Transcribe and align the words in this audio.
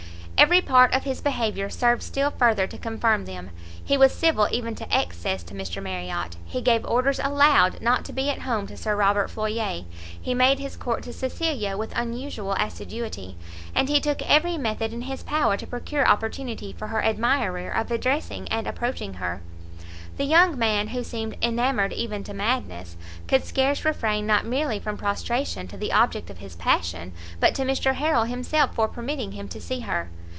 Every 0.37 0.59
part 0.59 0.91
of 0.95 1.03
his 1.03 1.21
behaviour 1.21 1.69
served 1.69 2.01
still 2.01 2.31
further 2.31 2.65
to 2.65 2.77
confirm 2.79 3.25
them; 3.25 3.51
he 3.85 3.95
was 3.95 4.11
civil 4.11 4.47
even 4.51 4.73
to 4.73 4.87
excess 4.97 5.43
to 5.43 5.53
Mr 5.53 5.83
Marriot; 5.83 6.35
he 6.45 6.61
gave 6.61 6.83
orders 6.83 7.19
aloud 7.23 7.79
not 7.79 8.03
to 8.05 8.11
be 8.13 8.27
at 8.31 8.39
home 8.41 8.65
to 8.65 8.75
Sir 8.75 8.95
Robert 8.95 9.29
Floyer; 9.29 9.81
he 10.19 10.33
made 10.33 10.57
his 10.57 10.75
court 10.75 11.03
to 11.03 11.13
Cecilia 11.13 11.77
with 11.77 11.93
unusual 11.95 12.53
assiduity, 12.55 13.37
and 13.75 13.87
he 13.87 13.99
took 14.01 14.19
every 14.23 14.57
method 14.57 14.91
in 14.93 15.03
his 15.03 15.21
power 15.21 15.55
to 15.57 15.67
procure 15.67 16.07
opportunity 16.07 16.73
to 16.73 16.87
her 16.87 17.05
admirer 17.05 17.69
of 17.69 17.91
addressing 17.91 18.47
and 18.47 18.65
approaching 18.65 19.13
her. 19.15 19.43
The 20.17 20.25
young 20.25 20.57
man, 20.57 20.87
who 20.87 21.03
seemed 21.03 21.37
enamoured 21.43 21.93
even 21.93 22.23
to 22.23 22.33
madness, 22.33 22.97
could 23.27 23.45
scarce 23.45 23.85
refrain 23.85 24.25
not 24.25 24.47
merely 24.47 24.79
from 24.79 24.97
prostration 24.97 25.67
to 25.67 25.77
the 25.77 25.93
object 25.93 26.31
of 26.31 26.39
his 26.39 26.55
passion, 26.55 27.11
but 27.39 27.53
to 27.53 27.61
Mr 27.61 27.93
Harrel 27.93 28.23
himself 28.23 28.73
for 28.73 28.87
permitting 28.87 29.33
him 29.33 29.47
to 29.47 29.61
see 29.61 29.81
her. 29.81 30.09